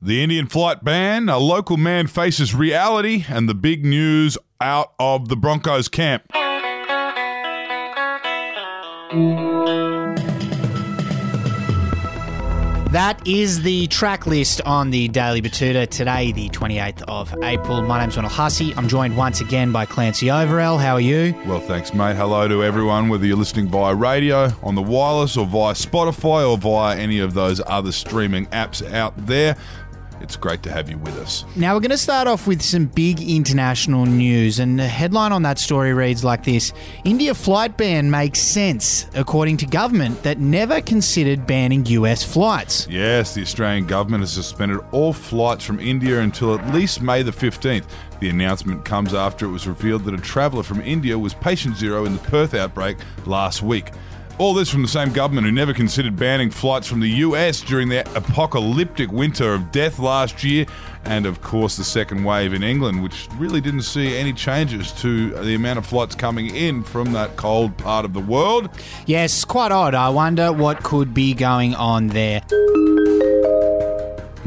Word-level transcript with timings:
The 0.00 0.22
Indian 0.22 0.46
flight 0.46 0.84
ban, 0.84 1.28
a 1.28 1.38
local 1.38 1.76
man 1.76 2.06
faces 2.06 2.54
reality, 2.54 3.24
and 3.28 3.48
the 3.48 3.54
big 3.54 3.84
news 3.84 4.38
out 4.60 4.92
of 5.00 5.28
the 5.28 5.34
Broncos 5.34 5.88
camp. 5.88 6.22
That 12.92 13.20
is 13.26 13.62
the 13.62 13.88
track 13.88 14.26
list 14.26 14.60
on 14.62 14.90
the 14.90 15.08
Daily 15.08 15.42
Betoota 15.42 15.88
today, 15.88 16.30
the 16.30 16.48
28th 16.50 17.02
of 17.08 17.34
April. 17.42 17.82
My 17.82 18.00
name's 18.00 18.14
Ronald 18.16 18.32
Hussey. 18.32 18.72
I'm 18.76 18.86
joined 18.86 19.16
once 19.16 19.40
again 19.40 19.72
by 19.72 19.84
Clancy 19.84 20.28
Overell. 20.28 20.80
How 20.80 20.94
are 20.94 21.00
you? 21.00 21.34
Well, 21.44 21.60
thanks, 21.60 21.92
mate. 21.92 22.14
Hello 22.14 22.46
to 22.46 22.62
everyone, 22.62 23.08
whether 23.08 23.26
you're 23.26 23.36
listening 23.36 23.66
via 23.68 23.96
radio, 23.96 24.52
on 24.62 24.76
the 24.76 24.80
wireless, 24.80 25.36
or 25.36 25.44
via 25.44 25.74
Spotify, 25.74 26.48
or 26.48 26.56
via 26.56 26.96
any 26.96 27.18
of 27.18 27.34
those 27.34 27.60
other 27.66 27.90
streaming 27.90 28.46
apps 28.46 28.88
out 28.92 29.26
there. 29.26 29.56
It's 30.20 30.36
great 30.36 30.62
to 30.64 30.72
have 30.72 30.90
you 30.90 30.98
with 30.98 31.16
us. 31.16 31.44
Now, 31.56 31.74
we're 31.74 31.80
going 31.80 31.90
to 31.90 31.98
start 31.98 32.28
off 32.28 32.46
with 32.46 32.60
some 32.62 32.86
big 32.86 33.20
international 33.20 34.06
news. 34.06 34.58
And 34.58 34.78
the 34.78 34.86
headline 34.86 35.32
on 35.32 35.42
that 35.42 35.58
story 35.58 35.94
reads 35.94 36.24
like 36.24 36.44
this 36.44 36.72
India 37.04 37.34
flight 37.34 37.76
ban 37.76 38.10
makes 38.10 38.40
sense, 38.40 39.06
according 39.14 39.58
to 39.58 39.66
government 39.66 40.22
that 40.22 40.38
never 40.38 40.80
considered 40.80 41.46
banning 41.46 41.86
US 41.86 42.22
flights. 42.22 42.86
Yes, 42.90 43.34
the 43.34 43.42
Australian 43.42 43.86
government 43.86 44.22
has 44.22 44.32
suspended 44.32 44.80
all 44.92 45.12
flights 45.12 45.64
from 45.64 45.80
India 45.80 46.20
until 46.20 46.58
at 46.58 46.74
least 46.74 47.00
May 47.00 47.22
the 47.22 47.30
15th. 47.30 47.86
The 48.20 48.30
announcement 48.30 48.84
comes 48.84 49.14
after 49.14 49.46
it 49.46 49.50
was 49.50 49.68
revealed 49.68 50.04
that 50.04 50.14
a 50.14 50.18
traveller 50.18 50.64
from 50.64 50.80
India 50.80 51.16
was 51.18 51.34
patient 51.34 51.76
zero 51.76 52.04
in 52.04 52.14
the 52.14 52.22
Perth 52.22 52.54
outbreak 52.54 52.98
last 53.26 53.62
week. 53.62 53.92
All 54.38 54.54
this 54.54 54.70
from 54.70 54.82
the 54.82 54.88
same 54.88 55.12
government 55.12 55.46
who 55.48 55.52
never 55.52 55.74
considered 55.74 56.16
banning 56.16 56.48
flights 56.48 56.86
from 56.86 57.00
the 57.00 57.08
US 57.08 57.60
during 57.60 57.88
the 57.88 58.08
apocalyptic 58.16 59.10
winter 59.10 59.52
of 59.52 59.72
death 59.72 59.98
last 59.98 60.44
year, 60.44 60.64
and 61.04 61.26
of 61.26 61.42
course 61.42 61.76
the 61.76 61.82
second 61.82 62.22
wave 62.22 62.54
in 62.54 62.62
England, 62.62 63.02
which 63.02 63.28
really 63.36 63.60
didn't 63.60 63.82
see 63.82 64.16
any 64.16 64.32
changes 64.32 64.92
to 64.92 65.30
the 65.42 65.56
amount 65.56 65.80
of 65.80 65.86
flights 65.86 66.14
coming 66.14 66.54
in 66.54 66.84
from 66.84 67.12
that 67.14 67.34
cold 67.36 67.76
part 67.78 68.04
of 68.04 68.12
the 68.12 68.20
world. 68.20 68.70
Yes, 69.06 69.44
quite 69.44 69.72
odd. 69.72 69.96
I 69.96 70.08
wonder 70.08 70.52
what 70.52 70.84
could 70.84 71.12
be 71.12 71.34
going 71.34 71.74
on 71.74 72.06
there. 72.06 72.40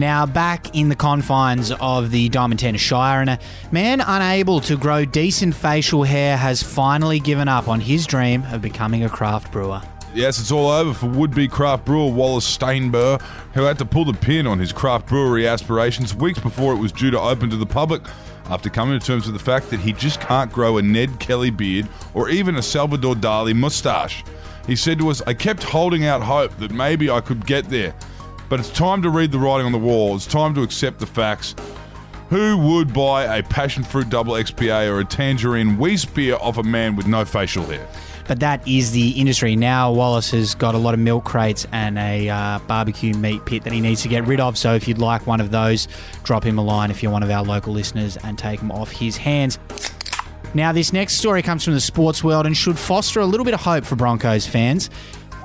Now, 0.00 0.24
back 0.24 0.74
in 0.74 0.88
the 0.88 0.96
confines 0.96 1.72
of 1.72 2.10
the 2.10 2.30
Diamantina 2.30 2.78
Shire, 2.78 3.20
and 3.20 3.28
a 3.28 3.38
man 3.70 4.00
unable 4.00 4.58
to 4.62 4.78
grow 4.78 5.04
decent 5.04 5.54
facial 5.54 6.04
hair 6.04 6.38
has 6.38 6.62
finally 6.62 7.20
given 7.20 7.48
up 7.48 7.68
on 7.68 7.80
his 7.80 8.06
dream 8.06 8.42
of 8.44 8.62
becoming 8.62 9.04
a 9.04 9.10
craft 9.10 9.52
brewer. 9.52 9.82
Yes, 10.14 10.40
it's 10.40 10.50
all 10.50 10.70
over 10.70 10.94
for 10.94 11.06
would-be 11.06 11.48
craft 11.48 11.84
brewer 11.84 12.10
Wallace 12.10 12.46
Steinber, 12.46 13.20
who 13.52 13.64
had 13.64 13.76
to 13.76 13.84
pull 13.84 14.06
the 14.06 14.14
pin 14.14 14.46
on 14.46 14.58
his 14.58 14.72
craft 14.72 15.06
brewery 15.06 15.46
aspirations 15.46 16.14
weeks 16.14 16.38
before 16.38 16.72
it 16.72 16.78
was 16.78 16.92
due 16.92 17.10
to 17.10 17.20
open 17.20 17.50
to 17.50 17.56
the 17.58 17.66
public 17.66 18.00
after 18.46 18.70
coming 18.70 18.98
to 18.98 19.06
terms 19.06 19.26
with 19.26 19.34
the 19.34 19.44
fact 19.44 19.68
that 19.68 19.80
he 19.80 19.92
just 19.92 20.18
can't 20.18 20.50
grow 20.50 20.78
a 20.78 20.82
Ned 20.82 21.20
Kelly 21.20 21.50
beard 21.50 21.86
or 22.14 22.30
even 22.30 22.56
a 22.56 22.62
Salvador 22.62 23.14
Dali 23.14 23.54
moustache. 23.54 24.24
He 24.66 24.76
said 24.76 24.98
to 25.00 25.10
us, 25.10 25.20
I 25.26 25.34
kept 25.34 25.62
holding 25.62 26.06
out 26.06 26.22
hope 26.22 26.56
that 26.56 26.70
maybe 26.70 27.10
I 27.10 27.20
could 27.20 27.44
get 27.44 27.68
there, 27.68 27.94
but 28.50 28.58
it's 28.58 28.68
time 28.68 29.00
to 29.00 29.08
read 29.08 29.30
the 29.30 29.38
writing 29.38 29.64
on 29.64 29.72
the 29.72 29.78
wall. 29.78 30.16
It's 30.16 30.26
time 30.26 30.54
to 30.56 30.62
accept 30.62 30.98
the 30.98 31.06
facts. 31.06 31.54
Who 32.28 32.58
would 32.58 32.92
buy 32.92 33.38
a 33.38 33.42
passion 33.42 33.84
fruit 33.84 34.10
double 34.10 34.34
XPA 34.34 34.90
or 34.90 35.00
a 35.00 35.04
tangerine 35.04 35.78
Weiss 35.78 36.04
beer 36.04 36.36
off 36.40 36.58
a 36.58 36.62
man 36.62 36.96
with 36.96 37.06
no 37.06 37.24
facial 37.24 37.64
hair? 37.64 37.88
But 38.26 38.40
that 38.40 38.66
is 38.66 38.92
the 38.92 39.10
industry. 39.10 39.56
Now, 39.56 39.92
Wallace 39.92 40.32
has 40.32 40.54
got 40.54 40.74
a 40.74 40.78
lot 40.78 40.94
of 40.94 41.00
milk 41.00 41.24
crates 41.24 41.66
and 41.72 41.98
a 41.98 42.28
uh, 42.28 42.58
barbecue 42.60 43.14
meat 43.14 43.44
pit 43.46 43.64
that 43.64 43.72
he 43.72 43.80
needs 43.80 44.02
to 44.02 44.08
get 44.08 44.26
rid 44.26 44.40
of. 44.40 44.58
So, 44.58 44.74
if 44.74 44.86
you'd 44.86 44.98
like 44.98 45.26
one 45.26 45.40
of 45.40 45.50
those, 45.50 45.88
drop 46.22 46.44
him 46.44 46.58
a 46.58 46.62
line 46.62 46.90
if 46.90 47.02
you're 47.02 47.10
one 47.10 47.22
of 47.22 47.30
our 47.30 47.42
local 47.42 47.72
listeners 47.72 48.16
and 48.18 48.38
take 48.38 48.60
them 48.60 48.70
off 48.70 48.90
his 48.90 49.16
hands. 49.16 49.58
Now, 50.54 50.72
this 50.72 50.92
next 50.92 51.14
story 51.14 51.42
comes 51.42 51.64
from 51.64 51.74
the 51.74 51.80
sports 51.80 52.24
world 52.24 52.46
and 52.46 52.56
should 52.56 52.78
foster 52.78 53.20
a 53.20 53.26
little 53.26 53.44
bit 53.44 53.54
of 53.54 53.60
hope 53.60 53.84
for 53.84 53.94
Broncos 53.94 54.46
fans. 54.46 54.90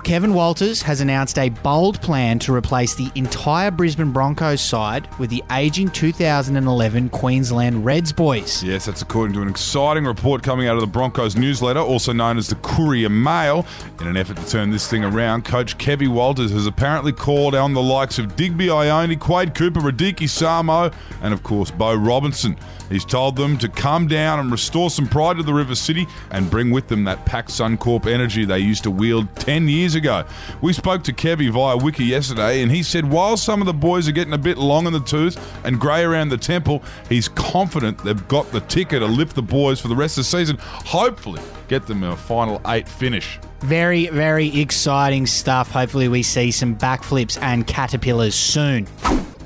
Kevin 0.06 0.36
Walters 0.36 0.84
has 0.84 1.02
announced 1.02 1.40
a 1.40 1.50
bold 1.50 2.00
plan 2.00 2.38
to 2.38 2.54
replace 2.54 2.94
the 2.94 3.12
entire 3.16 3.72
Brisbane 3.72 4.12
Broncos 4.12 4.62
side 4.62 5.10
with 5.18 5.32
the 5.32 5.44
aging 5.52 5.90
2011 5.90 7.10
Queensland 7.10 7.84
Reds 7.84 8.12
boys. 8.12 8.64
Yes, 8.64 8.86
that's 8.86 9.02
according 9.02 9.34
to 9.34 9.42
an 9.42 9.48
exciting 9.48 10.06
report 10.06 10.44
coming 10.44 10.68
out 10.68 10.76
of 10.76 10.82
the 10.82 10.88
Broncos 10.88 11.36
newsletter, 11.36 11.80
also 11.80 12.14
known 12.14 12.38
as 12.38 12.48
the 12.48 12.56
Courier 12.58 13.10
Mail. 13.10 13.66
In 14.00 14.06
an 14.06 14.16
effort 14.16 14.38
to 14.38 14.48
turn 14.48 14.70
this 14.70 14.88
thing 14.88 15.04
around, 15.04 15.44
coach 15.44 15.76
Kevin 15.80 16.14
Walters 16.14 16.52
has 16.52 16.68
apparently 16.68 17.12
called 17.12 17.56
on 17.56 17.74
the 17.74 17.82
likes 17.82 18.20
of 18.20 18.36
Digby 18.36 18.68
Ioane, 18.68 19.20
Quade 19.20 19.56
Cooper, 19.56 19.80
Radike 19.80 20.30
Samo, 20.30 20.94
and 21.24 21.34
of 21.34 21.42
course 21.42 21.72
Beau 21.72 21.96
Robinson. 21.96 22.56
He's 22.90 23.06
told 23.06 23.36
them 23.36 23.58
to 23.58 23.68
come 23.68 24.08
down 24.08 24.40
and 24.40 24.52
restore 24.52 24.92
some 24.92 25.08
pride 25.08 25.38
to 25.38 25.44
the 25.44 25.54
River 25.54 25.74
City 25.74 26.06
and 26.30 26.50
bring 26.50 26.70
with 26.70 26.88
them 26.88 27.04
that 27.06 27.26
Pac 27.26 27.48
Suncorp 27.48 28.06
energy 28.06 28.46
they 28.46 28.60
used 28.60 28.84
to 28.84 28.92
wield 28.92 29.36
10 29.38 29.68
years 29.68 29.95
ago. 29.96 30.26
We 30.62 30.74
spoke 30.74 31.04
to 31.06 31.14
Kevy 31.14 31.50
via 31.50 31.78
Wiki 31.78 32.06
yesterday, 32.06 32.62
and 32.62 32.72
he 32.72 32.84
said 32.84 33.10
while 33.10 33.38
some 33.38 33.62
of 33.62 33.66
the 33.66 33.74
boys 33.74 34.08
are 34.08 34.12
getting 34.12 34.34
a 34.34 34.38
bit 34.38 34.58
long 34.58 34.88
in 34.88 34.94
the 34.94 35.00
tooth 35.00 35.38
and 35.66 35.80
grey 35.80 36.04
around 36.04 36.30
the 36.30 36.38
temple, 36.38 36.84
he's 37.10 37.28
confident 37.28 37.98
they've 38.00 38.28
got 38.28 38.52
the 38.52 38.62
ticker 38.62 39.00
to 39.00 39.06
lift 39.06 39.36
the 39.36 39.42
boys 39.42 39.80
for 39.80 39.88
the 39.88 39.96
rest 39.96 40.18
of 40.18 40.24
the 40.24 40.30
season. 40.30 40.58
Hopefully, 40.60 41.42
get 41.68 41.88
them 41.88 42.04
a 42.04 42.16
final 42.16 42.62
eight 42.68 42.88
finish. 42.88 43.40
Very, 43.62 44.08
very 44.08 44.60
exciting 44.60 45.26
stuff. 45.26 45.72
Hopefully, 45.72 46.08
we 46.08 46.22
see 46.24 46.52
some 46.52 46.76
backflips 46.76 47.42
and 47.42 47.66
caterpillars 47.66 48.36
soon. 48.36 48.88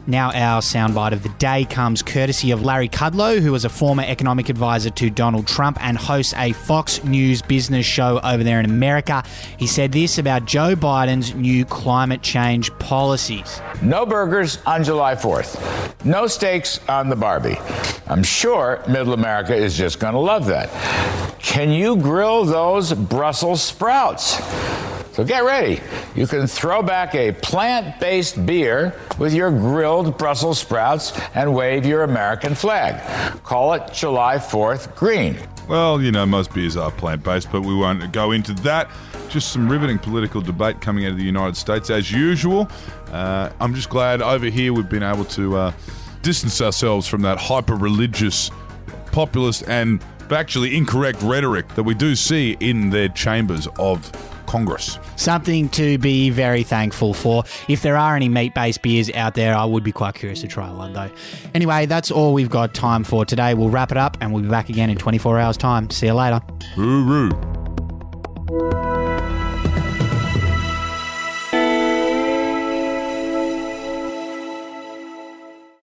Now, 0.10 0.32
our 0.32 0.62
soundbite 0.62 1.12
of 1.12 1.22
the 1.22 1.30
day 1.30 1.66
comes 1.66 2.02
courtesy 2.02 2.50
of 2.50 2.64
Larry 2.64 2.90
Kudlow, 2.90 3.40
who 3.40 3.52
was 3.52 3.64
a 3.64 3.70
former 3.70 4.02
economic 4.02 4.50
advisor 4.50 4.90
to 4.90 5.12
Donald 5.12 5.46
Trump 5.46 5.78
and 5.86 5.96
hosts 5.96 6.34
a 6.36 6.52
Fox 6.54 7.04
News 7.04 7.44
business 7.44 7.86
show 7.86 8.20
over 8.24 8.44
there 8.44 8.60
in 8.60 8.66
America. 8.66 9.24
He 9.58 9.68
said 9.68 9.92
this 9.92 10.18
about 10.18 10.46
Joe 10.46 10.76
Biden's 10.76 11.36
new 11.36 11.64
climate 11.64 12.24
change 12.24 12.72
policies 12.80 13.62
No 13.84 14.04
burgers 14.04 14.58
on 14.66 14.84
July 14.84 15.14
4th, 15.14 16.04
no 16.04 16.26
steaks 16.26 16.80
on 16.90 17.10
the 17.10 17.16
Barbie. 17.16 17.58
I'm 18.08 18.24
sure 18.24 18.84
Middle 18.90 19.14
America 19.14 19.56
is 19.56 19.78
just 19.78 20.00
going 20.00 20.14
to 20.14 20.20
love 20.20 20.48
that. 20.48 20.72
Can 21.40 21.70
you 21.70 21.96
grill 21.98 22.46
those 22.46 22.94
Brussels 22.94 23.62
sprouts? 23.62 24.40
So 25.20 25.26
get 25.26 25.44
ready. 25.44 25.82
You 26.16 26.26
can 26.28 26.48
throw 26.48 26.82
back 26.82 27.14
a 27.14 27.34
plant 27.34 28.00
based 28.00 28.46
beer 28.46 28.96
with 29.18 29.34
your 29.34 29.52
grilled 29.52 30.18
Brussels 30.18 30.60
sprouts 30.60 31.12
and 31.36 31.54
wave 31.54 31.86
your 31.86 32.04
American 32.04 32.56
flag. 32.56 33.02
Call 33.44 33.74
it 33.74 33.92
July 33.92 34.38
4th 34.38 34.96
Green. 34.96 35.38
Well, 35.68 36.02
you 36.02 36.14
know, 36.14 36.26
most 36.26 36.54
beers 36.54 36.78
are 36.78 36.90
plant 36.90 37.22
based, 37.22 37.52
but 37.52 37.64
we 37.64 37.76
won't 37.76 38.14
go 38.14 38.32
into 38.32 38.54
that. 38.64 38.90
Just 39.28 39.52
some 39.52 39.68
riveting 39.68 40.00
political 40.00 40.40
debate 40.40 40.80
coming 40.80 41.04
out 41.04 41.12
of 41.12 41.18
the 41.18 41.26
United 41.26 41.58
States, 41.58 41.90
as 41.90 42.10
usual. 42.10 42.70
Uh, 43.12 43.50
I'm 43.60 43.76
just 43.76 43.90
glad 43.90 44.22
over 44.22 44.46
here 44.46 44.72
we've 44.72 44.88
been 44.88 45.04
able 45.04 45.26
to 45.26 45.58
uh, 45.58 45.74
distance 46.22 46.62
ourselves 46.62 47.10
from 47.10 47.24
that 47.24 47.38
hyper 47.38 47.76
religious, 47.76 48.52
populist, 49.12 49.68
and 49.68 50.02
factually 50.30 50.76
incorrect 50.76 51.22
rhetoric 51.22 51.68
that 51.70 51.84
we 51.84 51.94
do 51.94 52.16
see 52.16 52.56
in 52.60 52.92
their 52.92 53.10
chambers 53.10 53.68
of 53.78 54.12
Congress. 54.46 54.98
Something 55.16 55.70
to 55.70 55.98
be 55.98 56.30
very 56.30 56.64
thankful 56.64 57.14
for. 57.14 57.44
If 57.68 57.82
there 57.82 57.98
are 57.98 58.16
any 58.16 58.30
meat 58.30 58.56
based 58.56 58.82
beers 58.82 59.12
out 59.12 59.36
there, 59.36 59.56
I 59.56 59.66
would 59.66 59.84
be 59.84 59.92
quite 59.92 60.16
curious 60.16 60.42
to 60.42 60.48
try 60.48 60.72
one 60.72 60.94
though. 60.94 61.12
Anyway, 61.54 61.86
that's 61.86 62.10
all 62.10 62.34
we've 62.34 62.50
got 62.50 62.74
time 62.74 63.04
for 63.04 63.26
today. 63.26 63.54
We'll 63.54 63.70
wrap 63.70 63.92
it 63.92 63.98
up 63.98 64.18
and 64.22 64.34
we'll 64.34 64.44
be 64.44 64.50
back 64.50 64.70
again 64.70 64.90
in 64.90 64.98
24 64.98 65.40
hours' 65.40 65.58
time. 65.58 65.90
See 65.90 66.08
you 66.08 66.14
later. 66.14 66.42
Hooroo. 66.76 68.79